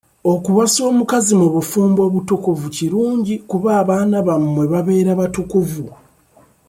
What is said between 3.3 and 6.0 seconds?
kuba abaana bammwe babeera batukuvu.